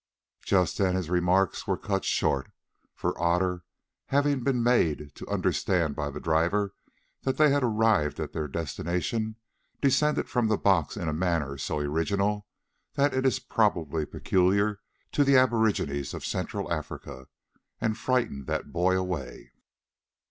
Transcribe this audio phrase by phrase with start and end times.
[0.43, 2.51] Just then his remarks were cut short,
[2.95, 3.61] for Otter,
[4.07, 6.73] having been made to understand by the driver
[7.21, 9.35] that they had arrived at their destination,
[9.79, 12.47] descended from the box in a manner so original,
[12.95, 14.79] that it is probably peculiar
[15.11, 17.27] to the aborigines of Central Africa,
[17.79, 19.51] and frightened that boy away.